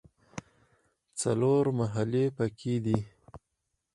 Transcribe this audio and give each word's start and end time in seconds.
څلور 1.21 1.63
محلې 1.79 2.25
په 2.37 2.45
کې 2.59 2.75
دي. 2.85 2.99